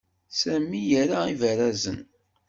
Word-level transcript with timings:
Sami 0.39 0.79
ira 1.01 1.19
ibarazen. 1.33 1.97